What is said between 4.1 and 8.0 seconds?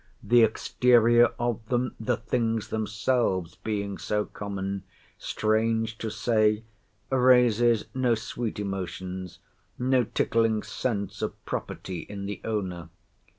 common), strange to say, raises